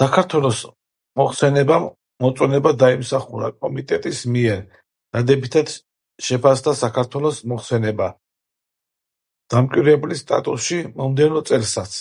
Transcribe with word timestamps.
საქართველოს 0.00 0.58
მოხსენებამ 1.20 1.86
მოწონება 2.24 2.72
დაიმსახურა 2.82 3.48
კომიტეტის 3.64 4.20
მიერ; 4.36 4.60
დადებითად 5.18 5.72
შეფასდა 6.28 6.74
საქართველოს 6.84 7.40
მოხსენება 7.54 8.10
დამკვირვებლის 9.56 10.22
სტატუსში 10.28 10.78
მომდევნო 11.02 11.42
წელსაც. 11.52 11.98